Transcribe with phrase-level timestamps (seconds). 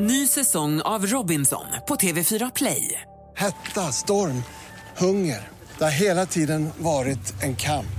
[0.00, 3.00] Ny säsong av Robinson på TV4 Play.
[3.36, 4.42] Hetta, storm,
[4.96, 5.48] hunger.
[5.78, 7.98] Det har hela tiden varit en kamp.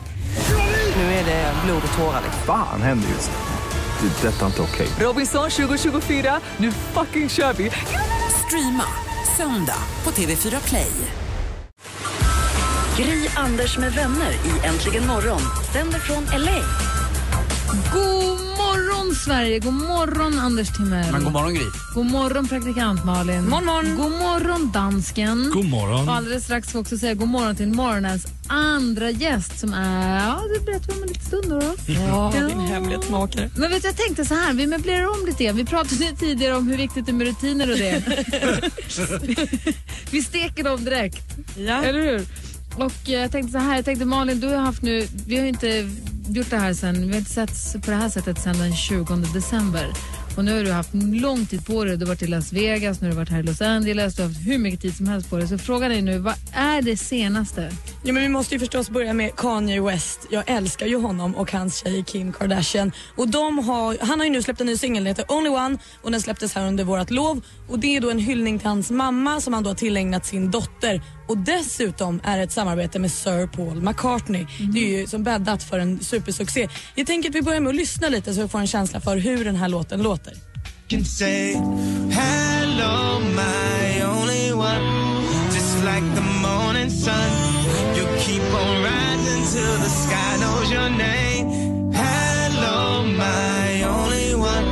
[0.96, 2.22] Nu är det blod och tårar.
[2.46, 3.38] Fan händer just nu.
[4.10, 4.28] Det.
[4.28, 4.88] är Detta är inte okej.
[5.00, 7.72] Robinson 2024, nu fucking kör vi!
[8.46, 8.86] Streama
[9.38, 10.92] söndag på TV4 Play.
[12.98, 15.42] Gry, Anders med vänner i Äntligen morgon
[15.74, 16.62] sänder från LA.
[17.94, 18.49] God
[19.10, 19.60] morgon, Sverige!
[19.60, 21.12] God morgon, Anders Timell.
[21.12, 21.66] Men god morgon Gry.
[21.94, 23.50] God morgon, praktikant Malin.
[23.50, 23.98] Morgon, morgon.
[23.98, 25.52] God morgon, dansken.
[25.54, 26.10] God morgon.
[26.10, 30.20] Och alldeles strax ska vi också säga god morgon till morgonens andra gäst som är...
[30.20, 31.50] Ja, det berättar vi om en liten stund.
[31.50, 31.62] Då.
[32.08, 33.50] Ja, din hemlighetsmakare.
[33.56, 35.56] Men vet du, jag tänkte så här, vi möblerar om lite grann.
[35.56, 38.04] Vi pratade tidigare om hur viktigt det är med rutiner och det.
[40.12, 41.38] vi steker dem direkt.
[41.58, 41.84] Ja.
[41.84, 42.26] Eller hur?
[42.76, 45.44] Och eh, jag tänkte så här, jag tänkte Malin, du har haft nu, vi har
[45.44, 45.90] ju inte
[46.28, 49.16] gjort det här sen, vi har inte sett på det här sättet sen den 20
[49.16, 49.94] december.
[50.38, 53.02] Och nu har du haft lång tid på dig, du har varit i Las Vegas,
[53.02, 55.08] nu har du varit här i Los Angeles, du har haft hur mycket tid som
[55.08, 55.48] helst på dig.
[55.48, 57.72] Så frågan är nu, vad är det senaste?
[58.04, 60.28] Ja, men vi måste ju förstås börja med Kanye West.
[60.30, 62.92] Jag älskar ju honom och hans tjej Kim Kardashian.
[63.16, 65.78] Och de har, han har ju nu släppt en ny singel, den heter Only One
[66.02, 67.42] och den släpptes här under vårt lov.
[67.68, 70.52] Och det är då en hyllning till hans mamma som han då har tillägnat sin
[70.52, 71.02] dotter.
[71.28, 74.48] Och dessutom är det ett samarbete med Sir Paul McCartney.
[74.74, 76.70] Det är ju som bäddat för en supersuccé.
[76.96, 79.18] Jag tänker att vi börjar med att lyssna lite så vi får en känsla för
[79.18, 80.34] hur den här låten låter.
[80.90, 81.54] can say
[82.12, 87.59] hello my only one just like the morning sun
[88.30, 90.32] keep on rising till the sky.
[90.42, 91.46] Knows your name.
[92.02, 94.68] Hello my only one.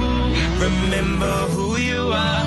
[0.68, 2.44] Remember who you are.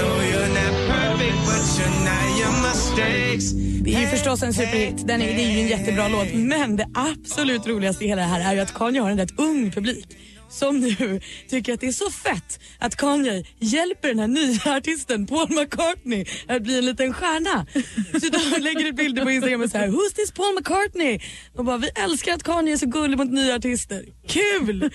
[0.00, 3.52] No you're not perfect but you're not your mistakes.
[3.84, 5.06] Det är ju förstås en superhit.
[5.06, 6.34] Den är, det är ju en jättebra låt.
[6.34, 9.38] Men det absolut roligaste i hela det här är ju att Kanye har en rätt
[9.40, 10.06] ung publik
[10.50, 15.26] som nu tycker att det är så fett att Kanye hjälper den här nya artisten
[15.26, 17.66] Paul McCartney att bli en liten stjärna.
[18.20, 21.20] Så de lägger ut bilder på Instagram och så här, Who's this Paul McCartney?
[21.56, 24.04] Och bara, vi älskar att Kanye är så gullig mot nya artister.
[24.28, 24.90] Kul!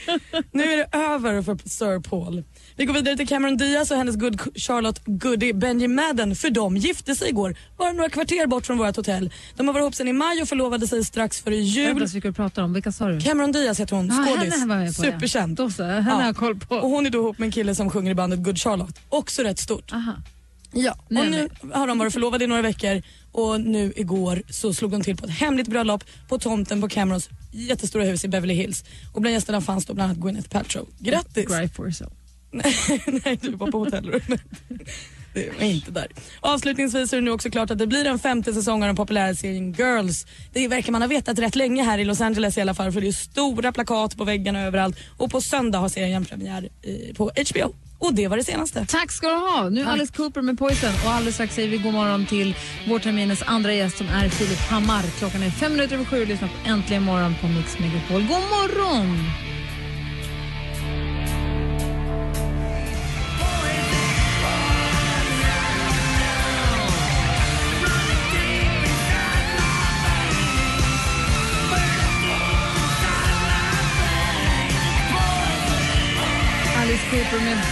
[0.51, 2.44] Nu är det över för Sir Paul.
[2.78, 6.78] Vi går vidare till Cameron Diaz och hennes good Charlotte Goody Benji Madden för de
[6.78, 9.31] gifte sig igår, bara några kvarter bort från vårt hotell.
[9.56, 11.86] De har varit ihop sedan i maj och förlovade sig strax före jul.
[12.00, 12.74] Vänta, vilka du pratar om?
[12.74, 13.19] Vilka sa du?
[13.22, 14.56] Cameron Diaz heter hon, Ja, skådis.
[14.68, 14.94] ja.
[15.12, 15.58] Superkänd.
[15.58, 16.75] Då så, henne har jag koll på.
[16.75, 19.00] Och hon är då ihop med en kille som sjunger i bandet Good Charlotte.
[19.09, 19.94] Också rätt stort.
[19.94, 20.13] Aha.
[20.72, 24.74] Ja, och Nej, nu har de varit förlovade i några veckor och nu igår så
[24.74, 28.53] slog de till på ett hemligt bröllop på tomten på Camerons jättestora hus i Beverly
[28.53, 28.84] Hills.
[29.13, 30.88] Och bland gästerna fanns då bland annat Gwyneth Paltrow.
[31.00, 31.47] Grattis!
[31.47, 32.13] Cry for yourself.
[33.25, 34.41] Nej, du var på hotellrummet.
[35.33, 36.07] Det var inte där.
[36.39, 39.35] Avslutningsvis är det nu också klart att det blir en femte säsong av den populära
[39.35, 40.25] serien Girls.
[40.53, 43.01] Det verkar man ha vetat rätt länge här i Los Angeles i alla fall för
[43.01, 47.31] det är stora plakat på väggarna överallt och på söndag har serien premiär i- på
[47.53, 47.73] HBO.
[47.99, 48.85] Och det var det senaste.
[48.89, 49.69] Tack ska du ha.
[49.69, 52.55] Nu är Alice Cooper med Poison och alldeles strax säger vi god morgon till
[52.88, 55.03] vårterminens andra gäst som är Filip Hammar.
[55.19, 58.21] Klockan är fem minuter över sju och lyssnar på Äntligen morgon på Mix Megapol.
[58.21, 59.17] God morgon!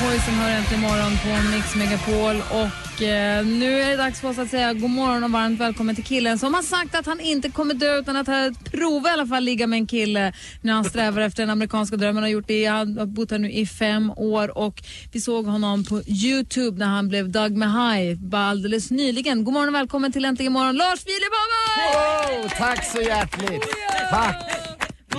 [0.04, 2.36] Poison hör äntligen morgon på Mix Megapol.
[2.52, 5.96] Och eh, nu är det dags för oss att säga god morgon och varmt välkommen
[5.96, 9.12] till killen som har sagt att han inte kommer dö utan att han prova i
[9.14, 12.16] alla fall ligga med en kille när han strävar efter den amerikanska drömmen.
[12.16, 15.46] Han har gjort det, han har bott här nu i fem år och vi såg
[15.46, 19.44] honom på Youtube när han blev Doug Mahai alldeles nyligen.
[19.44, 22.46] God morgon och välkommen till Äntligen morgon, Lars Filip Hammar!
[22.46, 23.64] Oh, tack så hjärtligt.
[24.10, 24.64] Tack.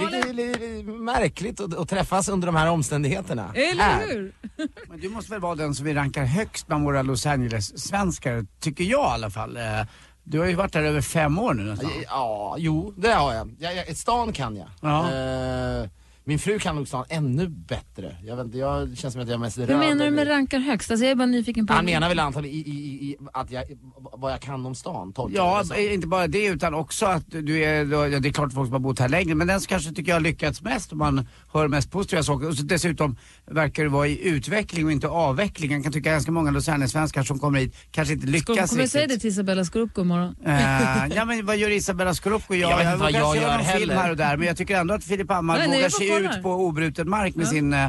[0.00, 3.52] Lite, lite märkligt att, att träffas under de här omständigheterna.
[3.54, 4.32] Eller hur?
[4.88, 8.84] Men du måste väl vara den som vi rankar högst bland våra Los Angeles-svenskar, tycker
[8.84, 9.56] jag i alla fall.
[9.56, 9.80] Eh,
[10.26, 11.90] Du har ju varit där över fem år nu nästan.
[12.06, 13.56] Ja, jo, det har jag.
[13.58, 14.68] jag, jag stan kan jag.
[14.80, 15.12] Ja.
[15.12, 15.88] Eh,
[16.26, 18.16] min fru kan nog stan ännu bättre.
[18.24, 19.68] Jag vet inte, jag känns som att jag är mest röd.
[19.70, 20.90] Hur menar du med rankar högst?
[20.90, 21.72] Alltså jag är bara nyfiken på...
[21.72, 23.64] Han menar väl antagligen i, i, i, i, att jag,
[23.96, 27.64] vad jag kan om stan, tolkar jag Ja, inte bara det utan också att du
[27.64, 29.90] är, ja, det är klart folk som har bott här längre, men den som kanske
[29.90, 32.48] tycker jag har lyckats mest och man hör mest positiva saker.
[32.48, 33.16] Och så dessutom
[33.50, 35.72] verkar det vara i utveckling och inte avveckling.
[35.72, 38.90] Jag kan tycka ganska många Los Angeles-svenskar som kommer hit kanske inte lyckas kommer jag
[38.90, 39.20] säga det riktigt.
[39.20, 40.36] till Isabella Skorup god morgon?
[40.44, 42.54] Eh, ja men vad gör Isabella Scorupco?
[42.54, 43.94] Jag vet inte vad jag kanske gör någon film heller.
[43.94, 46.36] här och där men jag tycker ändå att Filip Hammar vågar jag sig kollar.
[46.36, 47.84] ut på obruten mark med sin eh,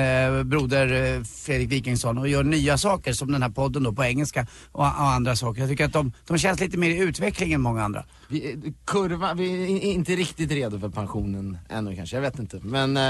[0.00, 4.04] eh, broder eh, Fredrik Wikingsson och gör nya saker som den här podden då på
[4.04, 5.60] engelska och, och andra saker.
[5.60, 8.04] Jag tycker att de, de känns lite mer i utveckling än många andra.
[8.28, 12.38] Vi, eh, kurva, vi är in- inte riktigt redo för pensionen ännu kanske, jag vet
[12.38, 12.60] inte.
[12.62, 13.02] Men, eh,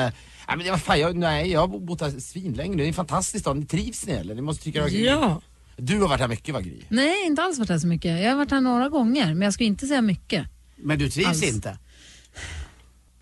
[0.48, 3.40] nej, men fan, jag, nej, jag har bott här svinlänge nu, det är en fantastisk
[3.44, 3.56] stad.
[3.56, 4.34] Ni trivs ni eller?
[4.34, 5.40] Ni måste tycka det Ja.
[5.76, 6.80] Du har varit här mycket va Gry?
[6.88, 8.20] Nej, inte alls varit här så mycket.
[8.22, 10.46] Jag har varit här några gånger, men jag skulle inte säga mycket.
[10.76, 11.42] Men du trivs Alls.
[11.54, 11.78] inte?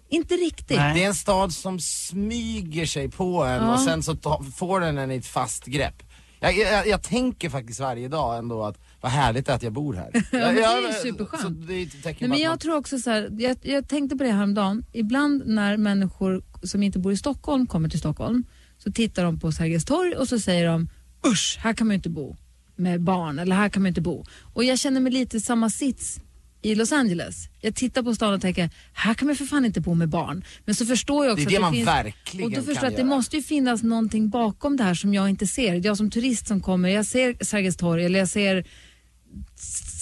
[0.09, 0.77] Inte riktigt.
[0.79, 0.95] Nej.
[0.95, 3.75] Det är en stad som smyger sig på en Ja.
[3.75, 6.03] och sen så ta, får den en i ett fast grepp.
[6.41, 10.11] Jag, jag, jag tänker faktiskt varje dag ändå att vad härligt att jag bor här.
[10.15, 11.43] Ja, men det är ju Jag- superskönt.
[11.43, 14.25] Så det är Nej, men jag man- tror också så här, jag, jag tänkte på
[14.25, 14.85] det häromdagen.
[14.93, 18.45] Ibland när människor som inte bor i Stockholm kommer till Stockholm
[18.79, 20.89] så tittar de på Sergels torg och så säger de
[21.27, 22.37] usch, här kan man ju inte bo
[22.77, 24.25] med barn eller här kan man inte bo.
[24.55, 26.21] Och jag känner mig lite i samma sits
[26.63, 27.49] i Los Angeles.
[27.61, 30.45] Jag tittar på stan och tänker, här kan man för fan inte bo med barn.
[30.65, 32.75] Men så förstår jag också Det är det att man finns, verkligen Och då förstår
[32.85, 33.17] jag att det göra.
[33.17, 35.87] måste ju finnas någonting bakom det här som jag inte ser.
[35.87, 38.67] Jag som turist som kommer, jag ser Sergels torg eller jag ser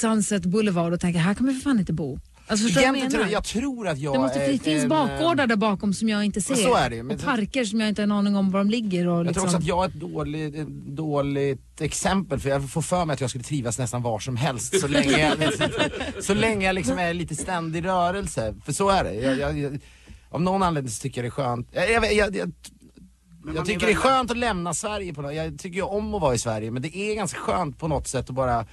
[0.00, 2.18] Sunset Boulevard och tänker, här kan man för fan inte bo.
[2.48, 3.30] Alltså förstår du vad jag Egentligen menar?
[3.30, 5.92] tror jag, jag tror att jag det, måste, är det finns en, bakgårdar där bakom
[5.92, 6.54] som jag inte ser.
[6.54, 8.70] så är det men och parker som jag inte har en aning om var de
[8.70, 9.08] ligger.
[9.08, 9.34] Och Jag liksom.
[9.42, 13.14] tror också att jag är ett dåligt, ett dåligt exempel för jag får för mig
[13.14, 15.52] att jag skulle trivas nästan var som helst så länge jag,
[16.24, 18.54] så länge jag liksom är lite ständig rörelse.
[18.64, 19.14] För så är det.
[19.14, 19.80] Jag, jag, jag,
[20.30, 21.68] av någon anledning så tycker jag det är skönt.
[21.72, 22.52] Jag, jag, jag, jag,
[23.54, 25.34] jag tycker det är skönt att lämna Sverige på något.
[25.34, 28.08] Jag tycker ju om att vara i Sverige men det är ganska skönt på något
[28.08, 28.66] sätt att bara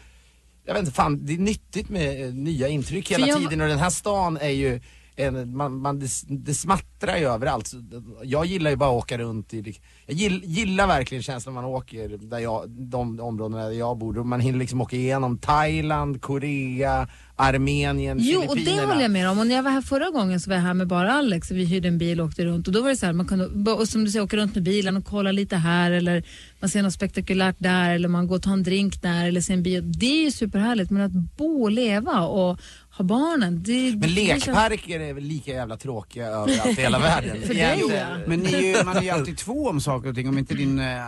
[0.65, 3.67] jag vet inte, fan det är nyttigt med eh, nya intryck hela jag- tiden och
[3.67, 4.79] den här stan är ju
[5.15, 7.67] en, man, man, det, det smattrar ju överallt.
[7.67, 7.77] Så
[8.23, 11.71] Jag gillar ju bara att åka runt i, jag gill, gillar verkligen känslan när man
[11.71, 14.23] åker där jag, de områdena där jag bor.
[14.23, 19.39] Man hinner liksom åka igenom Thailand, Korea, Armenien, Jo, och det håller jag med om.
[19.39, 21.57] Och när jag var här förra gången så var jag här med bara Alex och
[21.57, 22.67] vi hyrde en bil och åkte runt.
[22.67, 24.63] Och då var det så här, man kunde, och som du säger, åka runt med
[24.63, 26.23] bilen och kolla lite här eller
[26.59, 29.53] man ser något spektakulärt där eller man går och tar en drink där eller ser
[29.53, 29.81] en bio.
[29.81, 32.59] Det är ju superhärligt men att bo och leva och
[32.97, 33.63] ha barnen.
[33.63, 37.41] Det, Men känns- lekparker är väl lika jävla tråkiga överallt i hela världen.
[37.41, 38.05] För dig, ja.
[38.27, 40.29] Men ni är ju, man är ju alltid två om saker och ting.
[40.29, 41.05] Om inte din eh,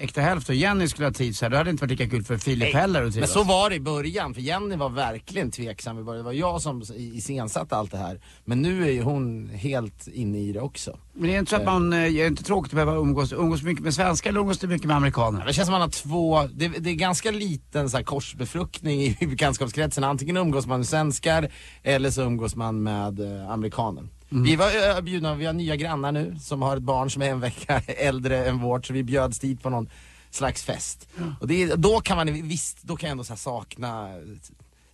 [0.00, 2.24] äkta hälft och Jenny skulle ha trivts här, då hade det inte varit lika kul
[2.24, 5.98] för Filip heller att Men så var det i början, för Jenny var verkligen tveksam
[5.98, 6.18] i början.
[6.18, 8.20] Det var jag som i- iscensatte allt det här.
[8.44, 10.98] Men nu är ju hon helt inne i det också.
[11.18, 13.32] Men det är inte så att man, eh, är det inte tråkigt att behöva umgås,
[13.32, 15.46] umgås mycket med svenskar eller umgås du mycket med amerikaner?
[15.46, 19.16] Det känns som man har två, det, det är ganska liten så här, korsbefruktning i
[19.26, 20.04] bekantskapskretsen.
[20.04, 21.48] Antingen umgås man med svenskar
[21.82, 24.08] eller så umgås man med eh, amerikaner.
[24.28, 27.30] Vi var eh, bjudna, vi har nya grannar nu som har ett barn som är
[27.30, 29.88] en vecka äldre än vårt så vi bjöds dit på någon
[30.30, 31.08] slags fest.
[31.40, 34.16] Och det, då kan man visst, då kan jag ändå så sakna eh,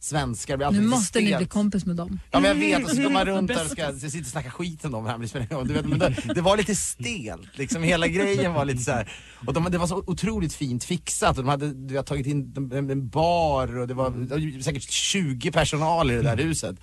[0.04, 0.56] svenskar.
[0.56, 2.20] Blir alltid Nu måste ni bli kompis med dem.
[2.30, 4.26] Ja men jag vet, och så går man runt där och ska så sitter och
[4.26, 7.82] snackar skit om dem här, men du vet, men det, det var lite stelt, liksom
[7.82, 9.12] hela grejen var lite så här.
[9.46, 12.54] Och de, det var så otroligt fint fixat och de hade, du hade tagit in
[12.72, 16.76] en, en bar och det var, det var säkert 20 personal i det där huset.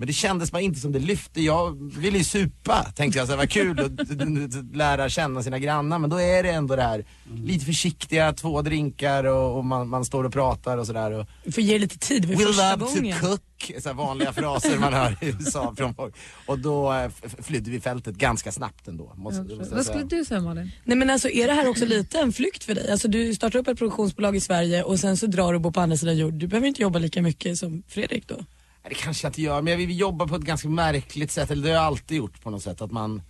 [0.00, 1.40] Men det kändes bara inte som det lyfte.
[1.42, 3.28] Jag ville ju supa, tänkte jag.
[3.28, 5.98] Så det var kul att lära känna sina grannar.
[5.98, 7.04] Men då är det ändå det här
[7.44, 11.10] lite försiktiga, två drinkar och, och man, man står och pratar och sådär.
[11.10, 13.20] Och, Du får ge lite tid, det var We första love gången.
[13.20, 16.14] to cook, så vanliga fraser man hör i USA från folk.
[16.46, 17.10] Och då eh,
[17.42, 19.12] flydde vi fältet ganska snabbt ändå.
[19.16, 20.70] Måste, måste Vad skulle du säga Malin?
[20.84, 22.90] Nej men alltså är det här också lite en flykt för dig?
[22.90, 25.70] Alltså du startar upp ett produktionsbolag i Sverige och sen så drar du och bor
[25.70, 26.34] på andra sidan jord.
[26.34, 28.36] Du behöver inte jobba lika mycket som Fredrik då.
[28.88, 31.62] Det kanske jag inte gör, men jag vill jobba på ett ganska märkligt sätt, eller
[31.62, 32.80] det har jag alltid gjort på något sätt.
[32.80, 33.22] Att man,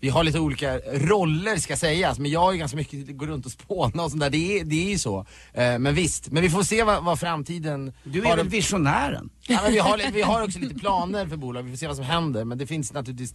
[0.00, 3.52] vi har lite olika roller ska sägas, men jag är ganska mycket, går runt och
[3.52, 4.30] spånar och sånt där.
[4.30, 5.18] Det är, det är ju så.
[5.52, 9.30] Eh, men visst, men vi får se vad, vad framtiden Du är väl visionären?
[9.48, 11.96] Ja, men vi, har, vi har också lite planer för bolag, vi får se vad
[11.96, 12.44] som händer.
[12.44, 13.34] Men det finns naturligtvis,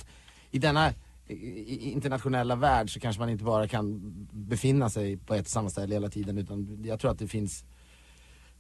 [0.51, 0.93] i denna
[1.27, 5.69] i- internationella värld så kanske man inte bara kan befinna sig på ett och samma
[5.69, 6.37] ställe hela tiden.
[6.37, 7.63] Utan jag tror att det finns,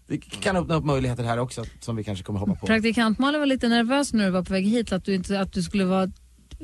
[0.07, 2.65] det kan öppna upp möjligheter här också som vi kanske kommer hoppa på.
[2.67, 5.53] Praktikant Malin var lite nervös när du var på väg hit att du, inte, att
[5.53, 6.11] du skulle vara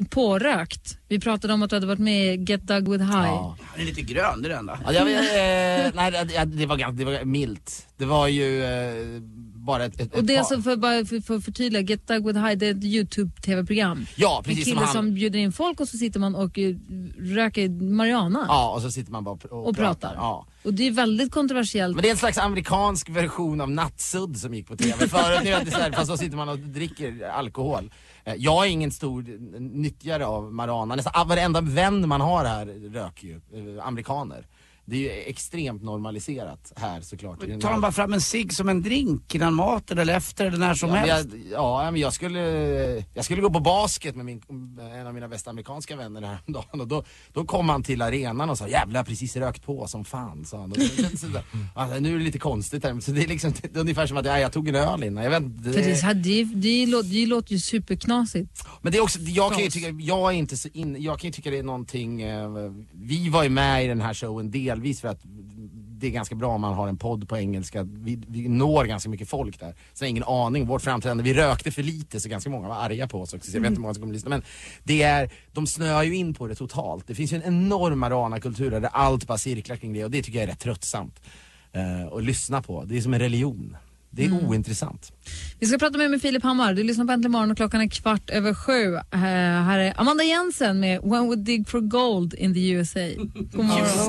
[0.09, 0.97] pårökt.
[1.07, 3.13] Vi pratade om att du hade varit med i Get Dug With High.
[3.27, 3.57] Ja.
[3.65, 4.79] Han är lite grön, det är det enda.
[4.85, 7.87] Ja, jag, eh, nej, det, det, var, ganska- det var milt.
[7.97, 9.21] Det var ju eh,
[9.65, 12.39] bara ett, ett, Och det är alltså för, bara för, för förtydliga, Get Dug With
[12.39, 14.05] High det är ett YouTube-tv-program.
[14.15, 15.13] Ja, En precis kille som som, han.
[15.13, 16.75] bjuder in folk och så sitter man och eh,
[17.19, 20.13] röker marijuana Ja, och så sitter man bara och, och, och pratar.
[20.15, 20.47] Ja.
[20.63, 21.95] Och det är väldigt kontroversiellt.
[21.95, 25.39] Men det är en slags amerikansk version av Nattsudd som gick på TV förut.
[25.43, 27.91] Nu är det så här, fast så sitter man och dricker alkohol.
[28.23, 29.23] Eh, Jag är ingen stor
[29.59, 30.95] nyttjare av marijuana.
[30.95, 34.45] Nästan varenda vän man har här röker ju, eh, amerikaner.
[34.85, 37.43] Det är ju extremt normaliserat här såklart.
[37.43, 40.45] i den Tar de bara fram en cigg som en drink innan maten eller efter
[40.45, 41.29] eller när som Ja, men helst?
[41.51, 42.39] jag, ja, men jag skulle,
[43.13, 44.41] jag skulle gå på basket med min,
[44.95, 48.57] en av mina bästa amerikanska vänner häromdagen och då, då kom han till arenan och
[48.57, 50.73] sa jävlar jag har precis rökt på som fan sa han.
[51.73, 54.17] Alltså, nu är det lite konstigt här, så det är liksom det är ungefär som
[54.17, 55.23] att ja, jag tog en öl innan.
[55.23, 58.63] Jag vet, det, För det, här, det, det, låter, det låter ju superknasigt.
[58.81, 61.27] men det är också, jag kan ju tycka, jag är inte så in, jag kan
[61.27, 62.49] ju tycka det är någonting, eh,
[62.91, 65.21] vi var ju med i den här showen delvis för att
[66.01, 69.09] det är ganska bra om man har en podd på engelska, vi, vi når ganska
[69.09, 69.75] mycket folk där.
[69.93, 72.75] Så jag har ingen aning, vårt framträdande, vi rökte för lite så ganska många var
[72.75, 74.29] arga på oss också, så jag vet inte hur många som kommer lyssna.
[74.29, 74.43] Men
[74.83, 77.07] det är, de snöar ju in på det totalt.
[77.07, 80.39] Det finns ju en enorm Marana-kultur där allt bara cirklar kring det och det tycker
[80.39, 81.21] jag är rätt tröttsamt.
[81.75, 83.77] Uh, att lyssna på, det är som en religion.
[84.11, 85.11] Det är ointressant.
[85.59, 86.73] Vi ska prata mer med Filip Hammar.
[86.73, 88.95] Du lyssnar på Äntligen morgon och klockan är kvart över sju.
[88.95, 92.99] Eh, här är Amanda Jensen med When We Dig For Gold in the USA.
[93.51, 94.01] God morgon.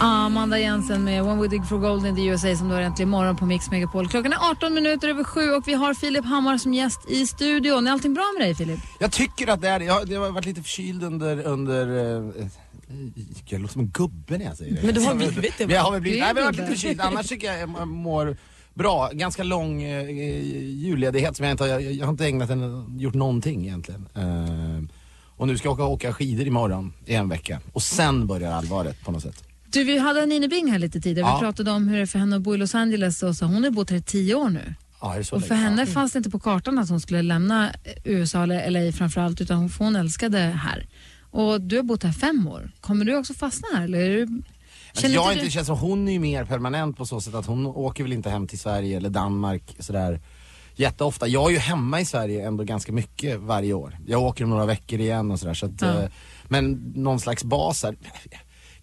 [0.00, 3.08] Amanda Jensen med When We Dig For Gold in the USA som då är äntligen
[3.08, 4.08] morgon på Mix Megapol.
[4.08, 7.86] Klockan är 18 minuter över sju och vi har Filip Hammar som gäst i studion.
[7.86, 8.80] Är allting bra med dig Filip?
[9.00, 12.46] Jag tycker att det är jag, jag har varit lite förkyld under, under eh,
[13.46, 14.82] jag låter som en gubbe när jag säger det.
[14.82, 17.00] Men du har blivit det, Jag har väl blivit, nej, men jag har lite förkyld.
[17.00, 18.36] Annars tycker jag jag mår
[18.74, 19.10] bra.
[19.12, 20.10] Ganska lång eh,
[20.60, 24.08] julledighet som jag inte har, jag, jag har inte ägnat en, gjort någonting egentligen.
[24.14, 24.96] Eh,
[25.36, 27.60] och nu ska jag åka, åka skidor imorgon i en vecka.
[27.72, 29.43] Och sen börjar allvaret på något sätt.
[29.74, 31.28] Du, vi hade Nina Bing här lite tidigare.
[31.28, 31.34] Ja.
[31.36, 33.44] Vi pratade om hur det är för henne att bo i Los Angeles och så
[33.44, 34.74] hon har bott här i tio år nu.
[35.00, 37.22] Ja, är det så Och för henne fanns det inte på kartan att hon skulle
[37.22, 37.70] lämna
[38.04, 40.86] USA eller LA framförallt utan hon, hon älskade här.
[41.30, 42.70] Och du har bott här fem år.
[42.80, 43.98] Kommer du också fastna här eller?
[43.98, 46.96] Är du, Alltså, känner jag inte du- det känns som hon är ju mer permanent
[46.96, 50.20] på så sätt att hon åker väl inte hem till Sverige eller Danmark sådär
[50.76, 51.26] jätteofta.
[51.28, 53.98] Jag är ju hemma i Sverige ändå ganska mycket varje år.
[54.06, 55.54] Jag åker om några veckor igen och sådär.
[55.54, 56.04] Så att, eh,
[56.48, 57.96] men någon slags bas här.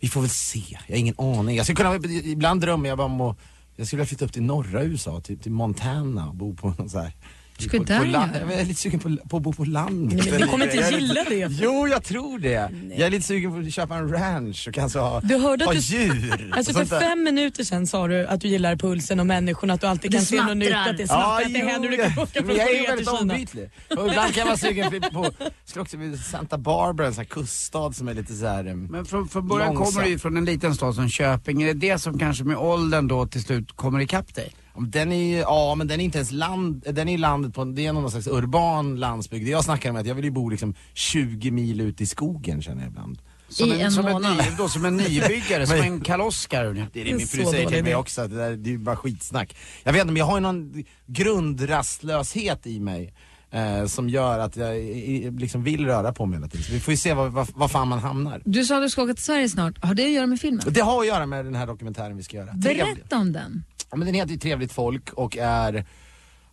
[0.02, 1.56] Vi får väl se, jag har ingen aning.
[1.56, 3.38] Jag skulle kunna, ibland drömmer jag bara om att,
[3.76, 6.90] jag skulle vilja flytta upp till norra USA, till, till Montana och bo på någon
[6.90, 7.14] så här
[7.62, 9.64] Ska på, du där på land, jag är lite sugen på, på att bo på
[9.66, 10.20] landet.
[10.24, 11.58] Nej, men du kommer inte Jag är lite- gilla det.
[11.64, 12.70] Jo, jag tror det.
[12.98, 15.72] Jag är lite sugen på att köpa en ranch och kanske ha, Du hörde ha
[15.72, 16.50] att du- djur.
[16.58, 19.88] Alltså för fem minuter sedan sa du att du gillar pulsen och människorna, att du
[19.88, 20.92] alltid Det kan se något nytt, smattrar.
[20.92, 23.70] att det smattrar, att det händer du kan åka från jag är väldigt ombytlig.
[23.98, 25.32] Och ibland kan jag vara sugen på,
[25.66, 28.66] skulle också vilja Santa Barbara, en sån här kuststad som är lite så här.
[28.66, 29.94] em, Men från, från början Långsamt.
[29.96, 31.62] kommer du ju från en liten stad som Köping.
[31.64, 34.52] Är det det som kanske med åldern då till slut kommer ikapp dig?
[34.78, 37.66] Den är ju, ja men den är inte ens land, den är ju landet på,
[37.66, 39.46] det är någon slags urban landsbygd.
[39.46, 42.06] Det jag snackar om är att jag vill ju bo liksom 20 mil ut i
[42.06, 43.20] skogen känner jag ibland.
[43.50, 44.38] Som I en som månad.
[44.38, 46.88] ny, då, som en nybyggare, som en Karl-Oskar.
[46.94, 48.78] Det är det min fru säger till mig också, att det, där, det är ju
[48.78, 49.56] bara skitsnack.
[49.84, 53.14] Jag vet inte men jag har ju någon grundrastlöshet i mig.
[53.54, 56.64] Eh, som gör att jag eh, liksom vill röra på mig hela tiden.
[56.64, 58.42] Så vi får ju se var, var, var fan man hamnar.
[58.46, 59.84] Du sa att du ska åka till Sverige snart.
[59.86, 60.64] Har det att göra med filmen?
[60.68, 62.54] Det har att göra med den här dokumentären vi ska göra.
[62.54, 63.64] Berätta om den.
[63.92, 65.86] Ja, men den heter ju Trevligt folk och är,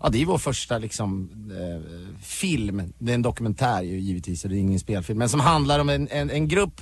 [0.01, 2.93] ja det är vår första liksom eh, film.
[2.99, 5.19] Det är en dokumentär ju givetvis, så det är ingen spelfilm.
[5.19, 6.81] Men som handlar om en, en, en grupp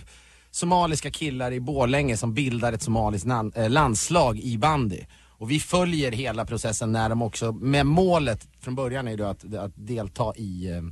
[0.50, 5.00] somaliska killar i Borlänge som bildar ett somaliskt nan, eh, landslag i bandy.
[5.38, 9.24] Och vi följer hela processen när de också, med målet från början är ju då
[9.24, 10.82] att, att delta i eh,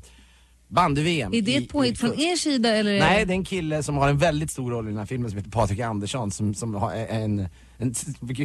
[0.75, 1.35] bandy-VM.
[1.35, 2.99] Är det ett påhitt från er sida eller?
[2.99, 5.31] Nej, det- är en kille som har en väldigt stor roll i den här filmen
[5.31, 7.95] som heter Patrik Andersson som, som har en, en,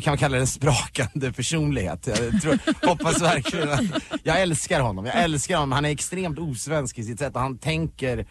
[0.02, 2.08] kan kalla det en sprakande personlighet.
[2.08, 3.82] Jag tror, hoppas verkligen att,
[4.24, 5.72] jag älskar honom, jag älskar honom.
[5.72, 8.28] Han är extremt osvensk i sitt sätt och han tänker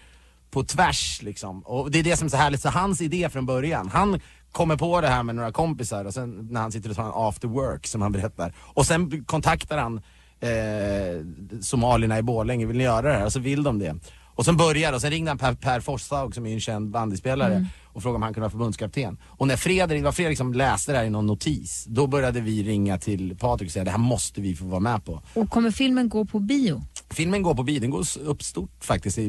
[0.51, 1.63] på tvärs liksom.
[1.63, 4.21] Och det är det som är så härligt, så hans idé från början, han
[4.53, 7.13] kommer på det här med några kompisar och sen när han sitter och tar en
[7.15, 8.55] after work som han berättar.
[8.59, 10.01] Och sen kontaktar han
[10.41, 13.25] eh, somalierna i Borlänge, vill ni göra det här?
[13.25, 13.97] Och så vill de det.
[14.35, 17.67] Och sen börjar och sen ringde han Per, per Forshaug som är en känd bandyspelare
[17.85, 19.19] och frågade om han kunde vara förbundskapten.
[19.27, 22.63] Och när Fredrik, var Fredrik som läste det här i någon notis, då började vi
[22.63, 25.23] ringa till Patrik och säga det här måste vi få vara med på.
[25.35, 26.83] Och kommer filmen gå på bio?
[27.11, 29.19] Filmen går på bio, den går upp stort faktiskt.
[29.19, 29.29] I,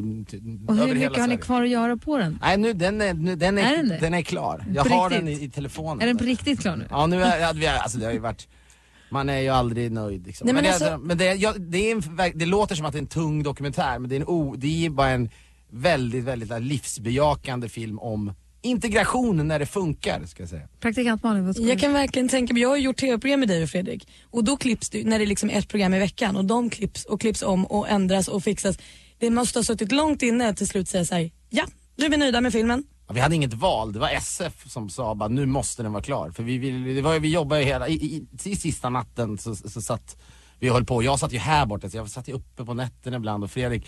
[0.68, 2.38] Och hur mycket har ni kvar att göra på den?
[2.42, 4.64] Nej nu, den är, nu, den är, Är den den är klar.
[4.74, 5.26] Jag På har riktigt?
[5.26, 6.02] den i, i telefonen.
[6.02, 6.86] Är den på riktigt klar nu?
[6.90, 8.48] Ja nu är, ja, vi alltså det har ju varit
[9.10, 10.46] man är ju aldrig nöjd liksom.
[10.46, 12.92] Nej, men men alltså- det, men det, ja, det, är en, det låter som att
[12.92, 15.30] det är en tung dokumentär men det är, en o, det är bara en
[15.70, 20.68] väldigt, väldigt livsbejakande film om integration när det funkar ska jag säga.
[20.80, 23.62] Praktikant Malin, vad ska Jag kan verkligen tänka mig, jag har gjort tv-program med dig
[23.62, 26.44] och Fredrik och då klipps det, när det är liksom ett program i veckan och
[26.44, 28.78] de klipps och klipps om och ändras och fixas.
[29.18, 31.64] Det måste ha suttit långt inne att till slut säga såhär, ja
[31.96, 32.84] nu är vi nöjda med filmen.
[33.10, 36.02] Ja, Vi hade inget val, det var SF som sa bara nu måste den vara
[36.02, 36.30] klar.
[36.30, 39.56] För vi, vi, det var, vi jobbade ju hela, i, i, i sista natten så,
[39.56, 40.16] så satt
[40.58, 43.16] vi höll på, jag satt ju här borta så jag satt ju uppe på nätterna
[43.16, 43.86] ibland och Fredrik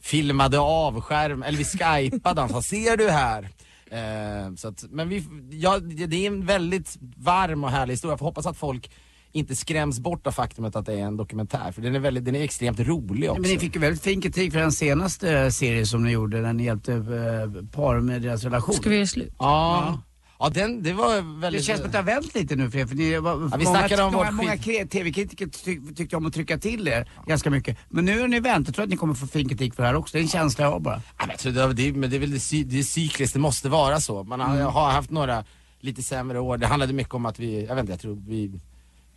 [0.00, 3.48] filmade av skärm, eller vi skypade, han sa ser du här?
[3.90, 8.18] Eh, så att, men vi, ja, det är en väldigt varm och härlig historia, jag
[8.18, 8.90] får hoppas att folk
[9.32, 12.36] inte skräms bort av faktumet att det är en dokumentär, för den är, väldigt, den
[12.36, 13.42] är extremt rolig också.
[13.42, 16.52] Men ni fick ju väldigt fin kritik för den senaste serien som ni gjorde när
[16.52, 18.74] ni hjälpte eh, par med deras relation.
[18.74, 19.34] Ska vi göra slut?
[19.38, 19.98] Ja.
[20.42, 21.64] Ja, den, det var Det väldigt...
[21.64, 24.06] känns som att det har vänt lite nu för er, för ni, var, vi många,
[24.06, 24.56] om många, många
[24.86, 27.78] tv-kritiker tyck, tyckte om att trycka till er ganska mycket.
[27.88, 29.86] Men nu har ni vänt, jag tror att ni kommer få fin kritik för det
[29.86, 30.12] här också.
[30.12, 30.94] Det är en känsla jag har bara.
[30.94, 33.40] Ja, men jag tror det, det, men det är väl det, det är cykliskt, det
[33.40, 34.24] måste vara så.
[34.24, 35.44] Man har, har haft några
[35.80, 36.58] lite sämre år.
[36.58, 38.60] Det handlade mycket om att vi, jag vet inte, jag tror vi,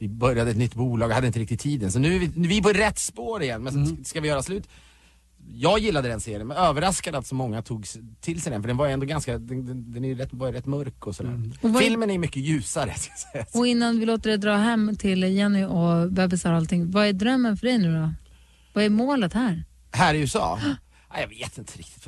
[0.03, 1.91] vi började ett nytt bolag och hade inte riktigt tiden.
[1.91, 3.63] Så nu är vi, nu är vi på rätt spår igen.
[3.63, 4.67] Men så ska vi göra slut.
[5.55, 7.86] Jag gillade den serien, men överraskad att så många tog
[8.22, 8.62] till sig den.
[8.62, 10.65] För den var ju ändå ganska, den, den, den är ju rätt, var ju rätt
[10.65, 11.51] mörk och sådär.
[11.62, 12.93] Och vad- Filmen är mycket ljusare.
[13.53, 17.13] Och innan vi låter dig dra hem till Jenny och bebisar och allting, vad är
[17.13, 18.13] drömmen för dig nu då?
[18.74, 19.63] Vad är målet här?
[19.91, 20.60] Här i USA?
[21.13, 22.08] Nej, jag vet inte riktigt.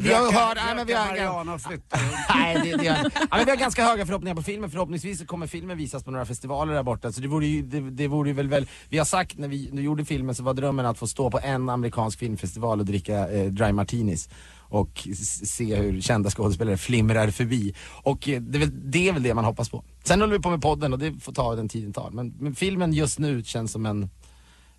[0.00, 1.58] Vi har hört, nej, men vi har, Mariana.
[2.34, 4.70] Nej, det, det, ja, men vi har ganska höga förhoppningar på filmen.
[4.70, 7.12] Förhoppningsvis så kommer filmen visas på några festivaler där borta.
[7.12, 8.66] Så det vore ju, det, det vore ju väl, väl...
[8.88, 11.38] Vi har sagt när vi nu gjorde filmen så var drömmen att få stå på
[11.38, 14.28] en amerikansk filmfestival och dricka eh, dry martinis.
[14.68, 15.08] Och
[15.44, 17.74] se hur kända skådespelare flimrar förbi.
[18.02, 19.84] Och eh, det, är väl, det är väl det man hoppas på.
[20.04, 22.10] Sen håller vi på med podden och det får ta den tiden tar.
[22.10, 24.10] Men, men filmen just nu känns som en...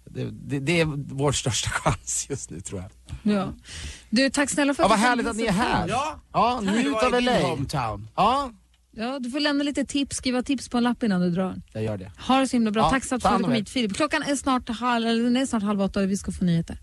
[0.05, 2.91] Det, det, det är vår största chans just nu tror jag.
[3.34, 3.53] Ja.
[4.10, 5.88] Du, tack snälla för Ja, vad du kom härligt att ni är här.
[5.88, 7.39] Ja, Ja, njut av LA.
[7.41, 8.07] hometown.
[8.15, 8.51] Ja,
[9.00, 11.55] Ja, du får lämna lite tips, skriva tips på en lapp innan du drar.
[11.74, 12.12] jag gör det.
[12.27, 12.84] Ha det så himla bra.
[12.84, 13.96] Ja, Tack så att ta du kom om hit Filip.
[13.96, 16.77] Klockan är snart halv, eller är snart halv åtta och vi ska få nyheter.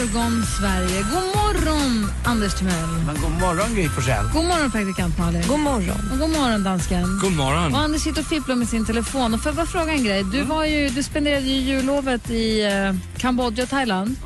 [0.00, 1.02] Morgon Sverige.
[1.02, 2.88] God morgon Anders Timell.
[3.06, 4.24] Men god morgon Gry Forssell.
[4.32, 5.42] God morgon praktikant Malin.
[5.48, 6.10] God morgon.
[6.12, 7.18] Och god morgon dansken.
[7.22, 7.74] God morgon.
[7.74, 9.34] Och Anders sitter och fipplar med sin telefon.
[9.34, 10.24] Och jag bara fråga en grej?
[10.32, 14.16] Du, var ju, du spenderade ju jullovet i eh, Kambodja och Thailand.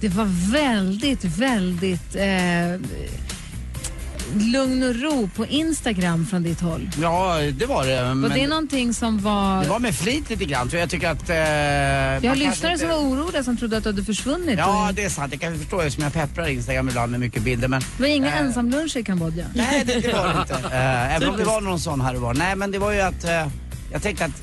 [0.00, 2.80] Det var väldigt, väldigt eh,
[4.42, 6.90] lugn och ro på Instagram från ditt håll.
[7.02, 8.10] Ja, det var det.
[8.10, 9.62] Och Men det är någonting som var...
[9.62, 11.30] det var med flit lite grann, för jag tycker att...
[11.30, 14.58] Eh, Jag har lyssnare som inte- var oroliga som trodde att du hade försvunnit.
[14.58, 15.32] Ja, Och det är sant.
[15.32, 17.68] Jag kan förstå eftersom jag pepprar Instagram ibland med mycket bilder.
[17.68, 19.46] Men det var inga eh, ensamluncher i Kambodja.
[19.54, 20.54] Nej, det, det var det inte.
[20.76, 22.34] Eh, även om det var någon sån här och var.
[22.34, 23.46] Nej, men det var ju att eh,
[23.92, 24.42] jag tänkte att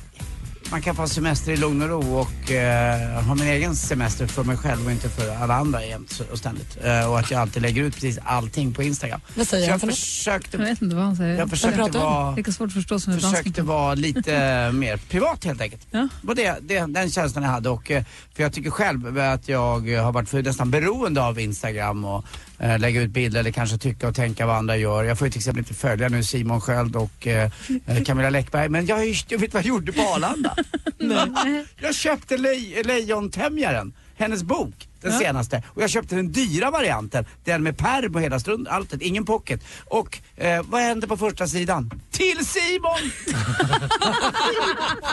[0.72, 4.44] man kan få semester i lugn och ro och eh, ha min egen semester för
[4.44, 6.78] mig själv och inte för alla andra jämt och ständigt.
[6.84, 9.22] Eh, och att jag alltid lägger ut precis allting på Instagram.
[9.36, 9.96] Vad säger Så jag något?
[9.96, 11.38] försökte, Jag vet inte vad han säger.
[11.38, 11.92] jag försökte om?
[11.92, 14.32] vara Lika svårt att förstå som försökte vara lite
[14.74, 15.88] mer privat helt enkelt.
[15.92, 16.08] Ja.
[16.36, 18.04] Det, det, den känslan jag hade och eh,
[18.34, 22.26] för jag tycker själv att jag har varit för nästan beroende av Instagram och
[22.62, 25.04] eh, lägga ut bilder eller kanske tycka och tänka vad andra gör.
[25.04, 27.52] Jag får ju till exempel inte följa nu Simon Sköld och eh,
[27.86, 30.56] eh, Camilla Läckberg men jag, jag vet vad jag gjorde på Arlanda.
[31.82, 34.88] jag köpte lej, Lejontämjaren, hennes bok.
[35.02, 35.64] Den senaste.
[35.68, 37.26] Och jag köpte den dyra varianten.
[37.44, 39.62] Den med pärm och hela strund, alltet, ingen pocket.
[39.86, 41.92] Och eh, vad hände på första sidan?
[42.12, 43.00] Till Simon!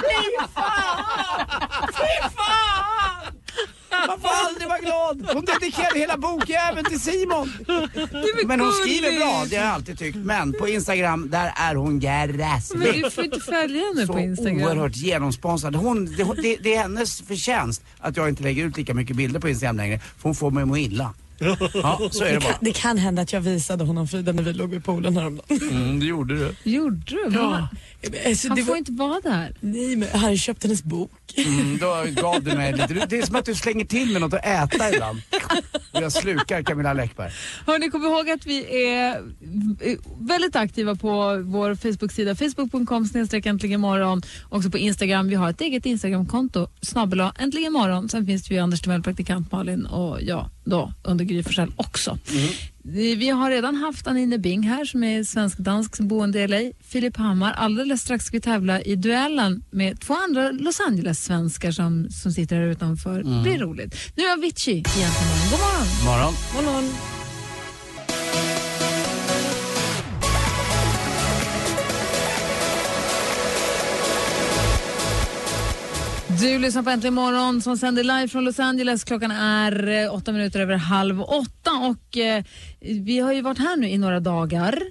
[0.00, 1.46] Fy fan!
[1.86, 3.17] Fy fan!
[4.06, 5.28] Man får aldrig vara glad.
[5.34, 7.52] Hon dedikerade hela bokjäveln till Simon.
[8.46, 10.16] Men hon skriver bra, det har jag alltid tyckt.
[10.16, 13.04] Men på Instagram, där är hon Men gräslig.
[13.04, 14.62] du får inte följa henne Så på Instagram.
[14.62, 15.74] oerhört genomsponsrad.
[15.74, 19.40] Hon, det, det, det är hennes förtjänst att jag inte lägger ut lika mycket bilder
[19.40, 19.98] på Instagram längre.
[19.98, 21.14] För hon får mig att må illa.
[21.38, 24.42] Ja, så är det Det kan, det kan hända att jag visade honom Frida när
[24.42, 25.58] vi låg vid poolen häromdagen.
[25.70, 26.70] Mm, det gjorde du.
[26.70, 27.30] Gjorde du?
[27.32, 27.68] Ja.
[28.26, 29.56] Alltså, Han det får var, inte vara där.
[29.60, 31.10] nej, men han köpte hennes bok.
[31.36, 33.06] Mm, då gav du mig lite.
[33.08, 35.20] Det är som att du slänger till med något att äta ibland.
[35.92, 37.30] Och jag slukar Camilla Läckberg.
[37.66, 39.22] Hörni, kom ihåg att vi är
[40.28, 44.22] väldigt aktiva på vår Facebook-sida, facebook.com snedstreck äntligen morgon.
[44.48, 45.28] Också på Instagram.
[45.28, 48.08] Vi har ett eget Instagramkonto, snabbel äntligen morgon.
[48.08, 52.18] Sen finns det ju Anders Timell, praktikant Malin och jag då under Gry Forssell också.
[52.82, 56.60] Vi vi har redan haft Anine Bing här som är svensk-dansk som boende i LA.
[56.88, 62.10] Filip Hammar, alldeles strax ska vi tävla i duellen med två andra Los Angeles-svenskar som,
[62.10, 63.22] som sitter här utanför.
[63.22, 63.94] Det blir roligt.
[64.14, 65.50] Nu är Avicii egentligen.
[65.50, 65.86] God morgon!
[66.04, 66.34] Morgon.
[66.54, 67.17] Morgon.
[76.40, 79.04] Du lyssnar på Äntligen morgon som sänder live från Los Angeles.
[79.04, 82.44] Klockan är eh, åtta minuter över halv åtta och eh,
[82.80, 84.82] vi har ju varit här nu i några dagar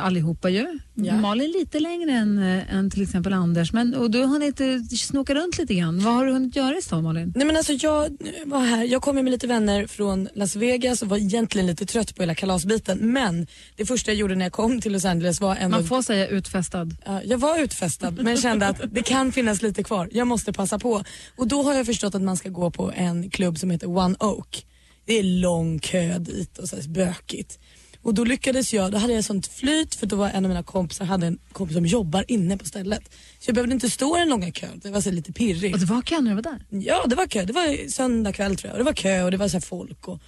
[0.00, 0.78] allihopa ju.
[0.94, 1.16] Ja.
[1.16, 3.72] Malin lite längre än, eh, än till exempel Anders.
[3.72, 4.66] Men, och du har hunnit eh,
[4.98, 6.00] snoka runt lite grann.
[6.00, 7.32] Vad har du hunnit göra i stan Malin?
[7.36, 11.08] Nej men alltså jag var här, jag kom med lite vänner från Las Vegas och
[11.08, 12.98] var egentligen lite trött på hela kalasbiten.
[12.98, 15.76] Men det första jag gjorde när jag kom till Los Angeles var ändå...
[15.76, 16.96] Man får säga utfestad.
[17.06, 20.08] Ja, jag var utfestad men kände att det kan finnas lite kvar.
[20.12, 21.04] Jag måste passa på.
[21.36, 24.16] Och då har jag förstått att man ska gå på en klubb som heter One
[24.20, 24.64] Oak.
[25.04, 27.58] Det är lång kö dit och så bökigt.
[28.02, 30.62] Och då lyckades jag, då hade jag sånt flyt för då var en av mina
[30.62, 33.02] kompisar hade en kompis som jobbar inne på stället.
[33.38, 35.74] Så jag behövde inte stå i den långa kön, det var så lite pirrigt.
[35.74, 36.64] Och det var kö när du var där?
[36.68, 37.44] Ja, det var kö.
[37.44, 38.72] Det var söndag kväll tror jag.
[38.72, 40.20] Och det var kö och det var så folk och...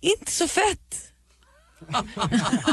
[0.00, 1.12] Inte så fett.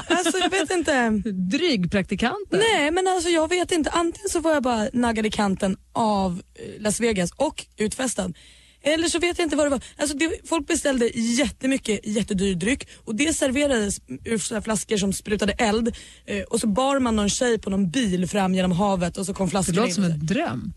[0.08, 1.10] alltså jag vet inte.
[1.32, 2.47] Dryg praktikant.
[2.52, 3.89] Nej men alltså jag vet inte.
[3.89, 8.34] Antingen så var jag bara naggad i kanten av eh, Las Vegas och utfestad.
[8.81, 9.83] Eller så vet jag inte vad det var.
[9.97, 15.95] Alltså det, folk beställde jättemycket jättedyr dryck och det serverades ur flaskor som sprutade eld
[16.25, 19.33] eh, och så bar man någon tjej på någon bil fram genom havet och så
[19.33, 19.95] kom Det flaskorna låter in.
[19.95, 20.73] som en dröm.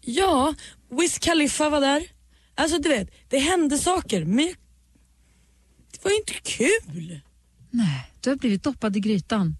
[0.00, 0.54] Ja,
[0.90, 2.02] Wiz Khalifa var där.
[2.54, 4.54] Alltså du vet, det hände saker men
[5.92, 7.20] det var ju inte kul.
[7.70, 9.56] Nej, du har blivit doppad i grytan.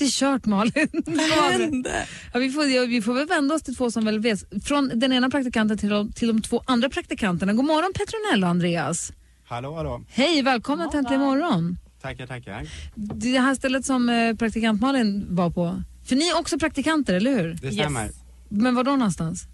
[0.00, 0.88] Det är kört Malin.
[1.06, 2.06] Vad hände?
[2.32, 4.64] Ja, vi, får, ja, vi får väl vända oss till två som väl vet.
[4.64, 7.52] Från den ena praktikanten till de, till de två andra praktikanterna.
[7.52, 9.12] God morgon Petronella och Andreas.
[9.46, 10.04] Hallå, hallå.
[10.08, 11.78] Hej, välkomna till Äntligen morgon.
[12.02, 12.66] Tackar, tackar.
[12.94, 15.82] Det här stället som eh, praktikant Malin var på.
[16.04, 17.58] För ni är också praktikanter, eller hur?
[17.62, 18.10] Det stämmer.
[18.48, 19.44] Men var då någonstans?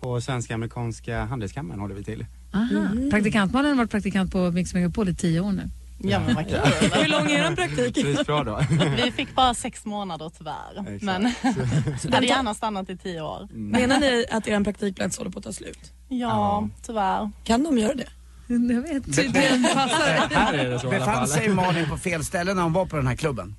[0.00, 2.26] På Svenska Amerikanska Handelskammaren håller vi till.
[2.54, 3.10] Aha.
[3.10, 5.70] Praktikant Malin har varit praktikant på Mix Megapol i tio år nu.
[5.98, 6.58] Ja men vad kul.
[6.92, 7.94] Hur lång är er praktik?
[7.94, 8.60] Trivs bra då.
[9.04, 10.80] Vi fick bara sex månader tyvärr.
[10.80, 11.02] Exakt.
[11.02, 11.24] Men
[12.12, 13.48] hade gärna stannat i tio år.
[13.52, 15.78] Menar ni att er praktikplats håller på att ta slut?
[16.08, 17.30] Ja, tyvärr.
[17.44, 18.08] Kan de göra det?
[18.48, 22.24] Jag vet tydligen passar Här är det så i alla Befann sig Malin på fel
[22.24, 23.56] ställe när hon var på den här klubben?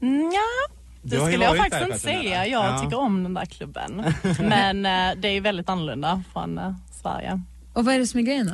[0.00, 2.46] Ja, Du det skulle jag faktiskt inte säga.
[2.46, 2.78] Jag Ja.
[2.82, 4.04] tycker om den där klubben.
[4.40, 7.40] Men eh, det är ju väldigt annorlunda från eh, Sverige.
[7.72, 8.52] Och vad är det som är grejen då?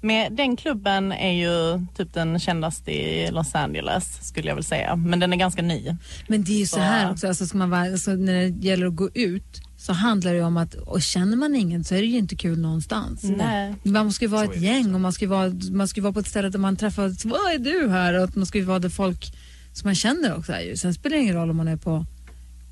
[0.00, 4.96] Men den klubben är ju typ den kändaste i Los Angeles skulle jag väl säga.
[4.96, 5.96] Men den är ganska ny.
[6.28, 8.66] Men det är ju så Så- här också, alltså ska man vara, alltså när det
[8.66, 11.94] gäller att gå ut så handlar det ju om att, och känner man ingen så
[11.94, 13.22] är det ju inte kul någonstans.
[13.22, 13.74] Nej.
[13.82, 16.20] Man ska ju vara ett gäng och man ska ju vara, man ska vara på
[16.20, 18.14] ett ställe där man träffar, vad är du här?
[18.24, 19.32] Och man ska ju vara där folk
[19.72, 20.76] som man känner också är ju.
[20.76, 22.06] Sen spelar det ingen roll om man är på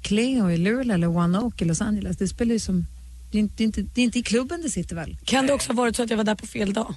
[0.03, 2.17] Cleo i Luleå eller One Oak i Los Angeles.
[2.17, 2.87] Det spelar ju som,
[3.33, 5.17] det är inte, det är inte, det är inte i klubben det sitter väl?
[5.25, 6.95] Kan det också ha varit så att jag var där på fel dag?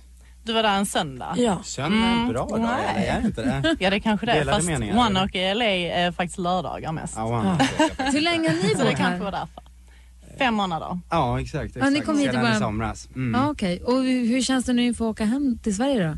[0.49, 1.33] Du var där en söndag?
[1.37, 1.63] Ja.
[1.63, 2.95] Söndag är en Mm, bra dag, nej.
[2.95, 3.75] eller är det inte det?
[3.79, 4.39] Ja det kanske det är.
[4.39, 5.23] Delade Fast meningar, One?
[5.23, 7.13] Oak i LA är faktiskt lördagar mest.
[7.17, 7.57] Ja, wow.
[8.13, 9.39] Hur länge har ni Så det bott kanske var här?
[9.39, 9.63] därför.
[10.37, 10.99] Fem månader.
[11.09, 11.75] ja exakt.
[11.75, 12.05] Ja, ni exakt.
[12.05, 13.07] kom hit i Sedan början- i somras.
[13.15, 13.41] Mm.
[13.41, 13.81] Ja, okej.
[13.83, 16.17] Och hur, hur känns det nu att få åka hem till Sverige då?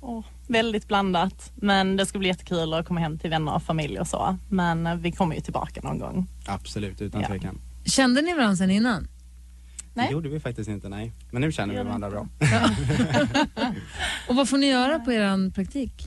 [0.00, 1.52] Åh, väldigt blandat.
[1.54, 4.36] Men det ska bli jättekul att komma hem till vänner och familj och så.
[4.48, 6.26] Men eh, vi kommer ju tillbaka någon gång.
[6.46, 7.26] Absolut, utan Ja.
[7.28, 7.58] tvekan.
[7.84, 9.08] Kände ni varandra sen innan?
[9.96, 10.06] Nej.
[10.06, 11.12] Det gjorde vi faktiskt inte, nej.
[11.30, 12.26] Men nu känner vi varandra bra.
[14.28, 16.06] Och vad får ni göra på er praktik?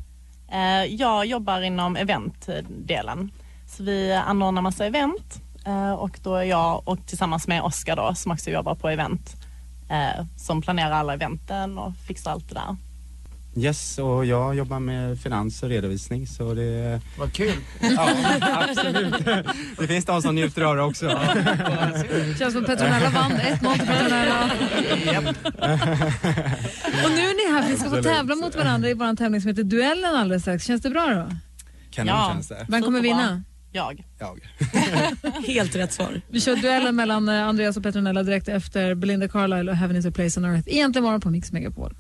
[0.51, 3.31] Eh, Jag jobbar inom eventdelen.
[3.67, 8.15] Så vi anordnar massa event eh, och då är jag och tillsammans med Oskar då
[8.15, 9.35] som också jobbar på event
[9.89, 12.75] eh, som planerar alla eventen och fixar allt det där.
[13.59, 17.01] Yes, och jag jobbar med finans och redovisning så det...
[17.17, 17.53] Vad kul.
[17.81, 18.09] Ja,
[18.69, 19.13] absolut.
[19.79, 21.09] Det finns de som njuter av det också.
[22.39, 24.51] Känns som Petronella vann 1-0 till Petronella.
[27.05, 29.41] Och nu är ni här för ni ska få tävla mot varandra i vår tävling
[29.41, 30.65] som heter Duellen alldeles strax.
[30.65, 31.35] Känns det bra då?
[31.91, 32.31] Kanon Ja.
[32.33, 32.65] känns det.
[32.69, 33.43] Vem kommer vinna?
[33.71, 34.03] Jag.
[34.19, 34.39] Jag.
[35.47, 36.21] Helt rätt svar.
[36.29, 40.05] Vi kör duellen mellan eh, Andreas och Petronella direkt efter Belinda Carlisle och Heaven is
[40.05, 40.63] a place on earth.
[40.67, 41.95] Egentligen morgon på Mix Megapol.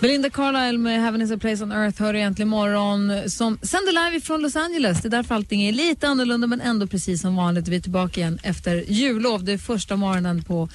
[0.00, 4.20] Belinda Carlisle med Heaven is a place on earth hör egentligen morgon som sänder live
[4.20, 5.02] från Los Angeles.
[5.02, 7.68] Det är därför allting är lite annorlunda men ändå precis som vanligt.
[7.68, 9.44] Vi är tillbaka igen efter jullov.
[9.44, 10.68] Det är första morgonen på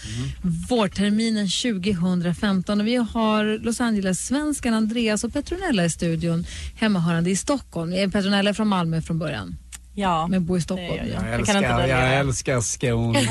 [0.70, 8.12] vårterminen 2015 och vi har Los Angeles-svenskan Andreas och Petronella i studion hemmahörande i Stockholm.
[8.12, 9.56] Petronella är från Malmö från början
[9.96, 10.92] Ja, men bor i Stockholm.
[11.14, 11.40] jag.
[11.40, 11.94] Jag kan inte jag det.
[11.94, 13.20] älskar Skåne.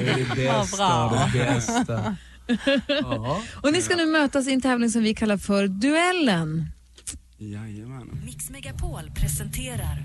[0.00, 2.16] Det är det Ja, bästa det bästa.
[3.62, 6.66] Och ni ska nu mötas i en tävling som vi kallar för Duellen.
[7.38, 8.20] Jajamän.
[8.24, 10.04] Mix Megapol presenterar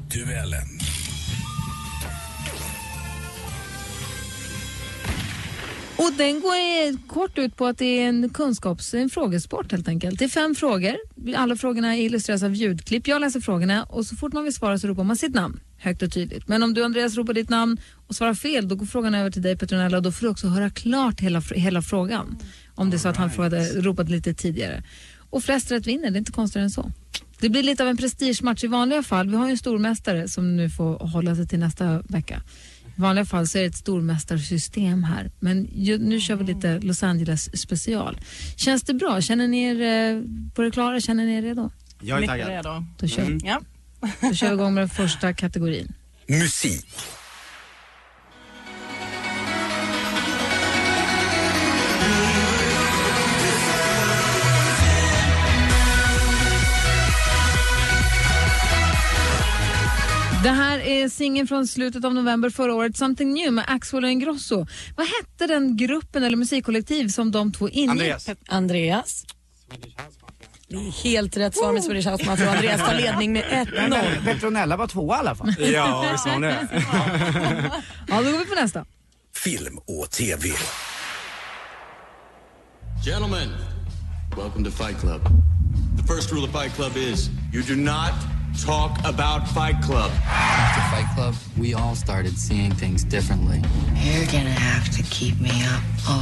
[5.98, 10.20] Och den går kort ut på att det är en kunskaps, en frågesport helt enkelt.
[10.20, 10.96] Det är fem frågor.
[11.36, 13.08] Alla frågorna illustreras av ljudklipp.
[13.08, 16.02] Jag läser frågorna och så fort man vill svara så ropar man sitt namn högt
[16.02, 16.48] och tydligt.
[16.48, 17.78] Men om du Andreas ropar ditt namn
[18.08, 20.48] och svarar fel då går frågan över till dig Petronella och då får du också
[20.48, 22.38] höra klart hela, hela frågan.
[22.76, 24.84] Om det är så att han frågade, ropat lite tidigare.
[25.30, 26.92] Och flest rätt vinner, det är inte konstigare än så.
[27.40, 29.30] Det blir lite av en prestigematch i vanliga fall.
[29.30, 32.42] Vi har ju en stormästare som nu får hålla sig till nästa vecka.
[32.98, 35.32] I vanliga fall så är det ett stormästarsystem här.
[35.40, 38.18] Men ju, nu kör vi lite Los Angeles special.
[38.56, 39.22] Känns det bra?
[39.22, 39.82] Känner ni er
[40.16, 40.22] eh,
[40.54, 41.00] på det klara?
[41.02, 41.72] Känner ni er redo?
[42.02, 42.86] Jag är taggad.
[43.00, 43.40] Då kör, Mm.
[43.46, 43.62] Ja.
[44.22, 45.94] då kör vi igång med den första kategorin.
[46.28, 46.86] Musik.
[60.46, 64.10] Det här är singeln från slutet av november förra året, Something New med Axel och
[64.10, 64.68] Ingrosso.
[64.96, 67.90] Vad hette den gruppen eller musikkollektiv som de två ingick?
[67.90, 68.30] Andreas.
[68.48, 69.26] Andreas.
[70.68, 74.26] Det är helt rätt svar med Swedish House Mafia Andreas tar ledning med 1-0.
[74.26, 75.56] Petronella var tvåa i alla fall.
[75.60, 76.68] Ja, visst var hon det.
[78.08, 78.86] Ja, då går vi på nästa.
[79.36, 80.50] Film och TV.
[83.06, 83.50] Gentlemen,
[84.38, 85.22] welcome to Fight Club.
[85.98, 90.12] The first rule of Fight Club is you do not talk about Fight Club.
[90.26, 93.62] After Fight Club, we all started seeing things differently.
[94.06, 96.20] You're gonna have to keep me up all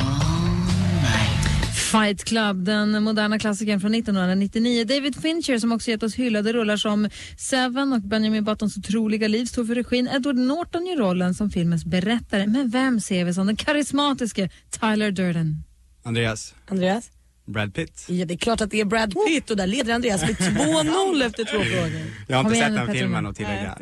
[1.02, 1.54] night.
[1.91, 4.86] Fight Club, den moderna klassikern från 1999.
[4.86, 9.46] David Fincher som också gett oss hyllade rullar som Seven och Benjamin Buttons otroliga liv
[9.46, 10.08] står för regin.
[10.08, 12.48] Edward Norton gör rollen som filmens berättare.
[12.48, 15.63] Men vem ser vi som den karismatiske Tyler Durden?
[16.04, 16.54] Andreas.
[16.67, 17.10] Andreas?
[17.45, 18.06] Brad Pitt.
[18.08, 21.25] Ja, det är klart att det är Brad Pitt och där leder Andreas med 2-0
[21.25, 22.01] efter två frågor.
[22.27, 23.77] Jag har inte sett den filmen att tillägga.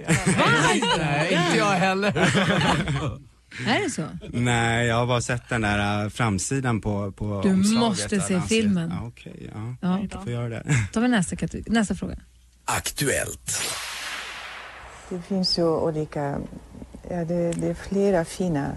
[0.98, 2.18] Nej, inte jag heller.
[3.68, 4.08] Är det så?
[4.30, 8.42] Nej, jag har bara sett den där äh, framsidan på, på Du omslaget måste se
[8.42, 8.94] filmen.
[9.02, 9.76] Ja, Okej, ja.
[9.82, 10.00] Ja.
[10.12, 10.64] Jag får göra det.
[10.66, 11.36] Då tar vi nästa,
[11.68, 12.16] nästa fråga.
[12.66, 13.62] Aktuellt.
[15.10, 16.38] Det finns ju olika,
[17.10, 18.72] ja, det, det är flera fina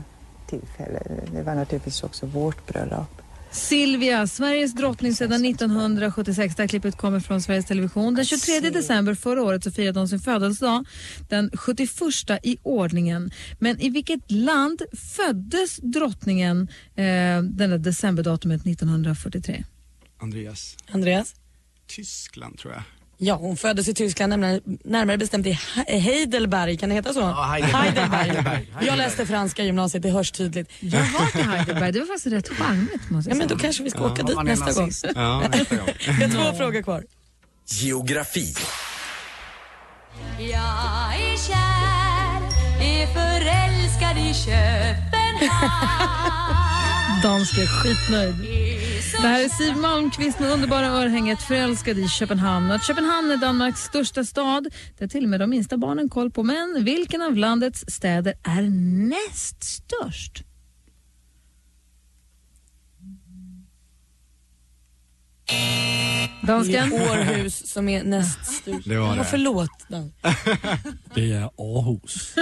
[0.46, 1.02] tillfällen.
[1.32, 3.22] Det var naturligtvis också vårt bröllop.
[3.54, 6.56] Silvia, Sveriges drottning sedan 1976.
[6.56, 8.14] Det här klippet kommer från Sveriges Television.
[8.14, 10.86] Den 23 december förra året så firade hon sin födelsedag,
[11.28, 11.90] den 71
[12.42, 13.30] i ordningen.
[13.58, 14.82] Men i vilket land
[15.16, 17.04] föddes drottningen eh,
[17.42, 19.64] den där decemberdatumet 1943?
[20.18, 20.76] Andreas.
[20.90, 21.34] Andreas?
[21.86, 22.82] Tyskland tror jag.
[23.18, 27.20] Ja, hon föddes i Tyskland, närmare, närmare bestämt i He- Heidelberg, kan det heta så?
[27.20, 28.08] Ja, Heidelberg.
[28.18, 28.72] Heidelberg.
[28.86, 30.70] Jag läste franska gymnasiet, det hörs tydligt.
[30.80, 33.56] Jag varit i Heidelberg, det var faktiskt rätt charmigt måste Ja, jag men säga.
[33.58, 34.90] då kanske vi ska Ja, åka dit är nästa gång.
[35.14, 35.88] Ja, nästa gång.
[36.06, 37.04] Jag har två frågor kvar.
[37.68, 38.54] Geografi.
[40.38, 42.40] Jag är kär,
[42.82, 45.14] är förälskad i Köpenhamn
[47.22, 48.34] Dansk är skitnöjd.
[49.24, 52.70] Det här är Siw Malmkvist med underbara örhänget Förälskad i Köpenhamn.
[52.70, 54.64] Att Köpenhamn är Danmarks största stad,
[54.98, 56.42] det har till och med de minsta barnen koll på.
[56.42, 58.62] Men vilken av landets städer är
[59.08, 60.42] näst störst?
[66.42, 66.90] Dansken?
[66.90, 68.88] Det är Århus som är näst störst.
[68.88, 69.24] Det var Ja, det.
[69.24, 69.88] förlåt.
[69.88, 70.12] Dan.
[71.14, 72.34] Det är Aarhus.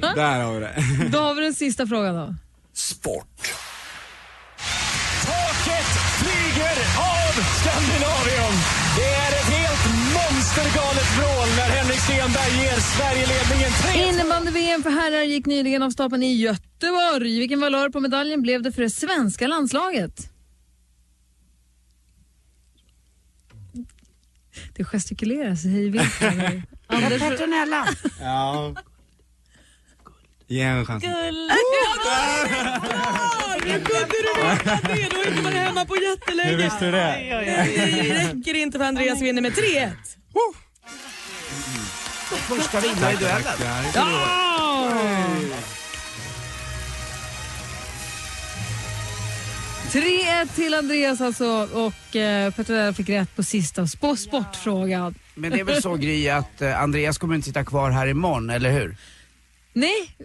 [0.00, 1.08] Där har vi det.
[1.12, 2.34] Då har vi den sista frågan då.
[2.72, 3.54] Sport.
[10.54, 15.90] Monstergalet vrål när Henrik Stenberg ger Sverige ledningen 3 Innebandy-VM för herrar gick nyligen av
[15.90, 17.38] stapeln i Göteborg.
[17.38, 20.30] Vilken valör på medaljen blev det för det svenska landslaget?
[24.76, 26.22] Det gestikuleras hej vilt.
[26.86, 27.88] Anders, Petronella.
[28.20, 28.74] Ja.
[30.46, 31.04] Ge en chans.
[31.04, 31.50] Guld!
[33.64, 36.50] Nu kunde du veta det, då är inte man hemma på jättelänge.
[36.50, 37.16] Hur visste du det?
[38.06, 39.92] Det räcker inte för Andreas vinner med 3-1.
[42.48, 43.52] Första vinnare i duellen.
[43.94, 44.90] Ja!
[49.90, 55.14] 3-1 till Andreas alltså och eh, Petronella fick rätt på sista sp- sportfrågan.
[55.34, 58.50] Men det är väl så Gry att eh, Andreas kommer inte sitta kvar här imorgon,
[58.50, 58.96] eller hur?
[59.76, 60.16] Nej,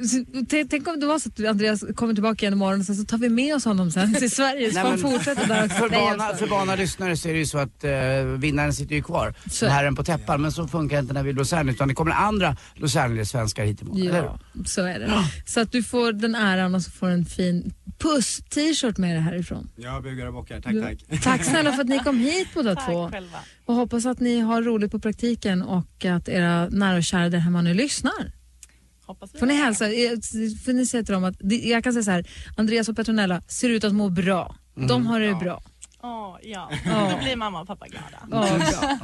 [0.69, 3.17] tänk om det var så att Andreas kommer tillbaka igen imorgon och sen så tar
[3.17, 5.77] vi med oss honom sen till Sverige så Nej, får han fortsätta där också.
[5.77, 7.91] För vana, för vana lyssnare så är det ju så att eh,
[8.37, 9.33] vinnaren sitter ju kvar.
[9.51, 10.41] Så- Herren på täppan.
[10.41, 12.57] Men så funkar det inte när vi är i Los Angeles utan det kommer andra
[12.75, 14.07] Los Angeles-svenskar hit imorgon.
[14.07, 14.23] eller?
[14.23, 15.11] Ja, så är det.
[15.45, 19.69] Så att du får den äran och så får en fin puss-t-shirt med dig härifrån.
[19.75, 20.61] Jag bugar och bockar.
[20.61, 21.21] Tack, Du- tack.
[21.23, 23.09] Tack snälla för att ni kom hit båda Tack två.
[23.11, 23.37] själva.
[23.65, 27.37] Och hoppas att ni har roligt på praktiken och att era nära och kära där
[27.39, 28.31] hemma nu lyssnar.
[29.09, 30.11] Hoppas vi Får ni hälsa, eh,
[30.65, 32.25] får ni säga till dem att, jag kan säga så här,
[32.57, 34.55] Andreas och Petronella ser ut att må bra.
[34.75, 35.61] De har det bra.
[36.03, 36.71] Åh, ja.
[36.85, 37.11] Ja.
[37.11, 38.07] Då blir mamma och pappa glada.
[38.31, 38.97] Ja, bra.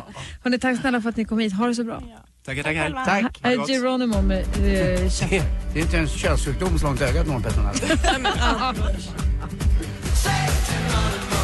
[0.43, 1.53] Hörrni, tack snälla för att ni kom hit.
[1.53, 2.03] Ha det så bra.
[2.45, 2.83] Tackar, tackar.
[2.83, 3.05] själva.
[3.05, 3.39] Tack.
[3.41, 7.39] Här är Geronimo med eh, Det det är inte en könssjukdom så långt ögat når
[7.39, 8.75] Petronella.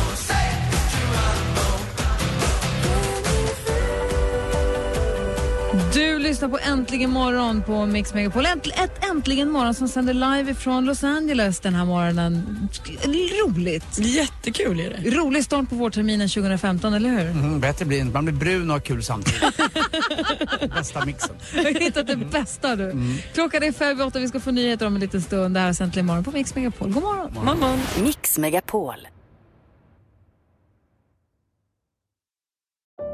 [5.94, 8.46] Du lyssnar på Äntligen morgon på Mix Megapol.
[8.46, 12.68] Änt, ett Äntligen morgon som sänder live ifrån Los Angeles den här morgonen.
[13.46, 14.00] Roligt.
[14.00, 15.10] Jättekul är det.
[15.10, 17.22] Rolig start på vårterminen 2015, eller hur?
[17.22, 18.14] Mm, bättre blir det inte.
[18.14, 19.42] Man blir brun och har kul samtidigt.
[20.76, 21.36] Bästa mixen.
[21.56, 23.18] Jag har hittat det bästa du.
[23.34, 25.56] Klockan är fem åtta, vi ska få nyheter om en liten stund.
[25.56, 26.92] Det här är Äntligen morgon på Mix Megapol.
[26.92, 27.34] God morgon.
[27.34, 27.80] Morgon.
[28.04, 28.96] Mix Megapol.